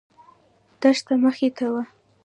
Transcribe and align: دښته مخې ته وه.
دښته 0.81 1.13
مخې 1.23 1.49
ته 1.57 1.65
وه. 1.73 1.83